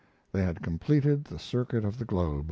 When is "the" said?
1.25-1.37, 1.99-2.05